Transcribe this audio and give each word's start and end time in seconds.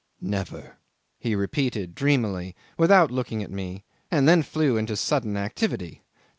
"Never," 0.19 0.77
he 1.19 1.35
repeated 1.35 1.93
dreamily 1.93 2.55
without 2.75 3.11
looking 3.11 3.43
at 3.43 3.51
me, 3.51 3.83
and 4.09 4.27
then 4.27 4.41
flew 4.41 4.75
into 4.75 4.95
sudden 4.97 5.37
activity. 5.37 6.01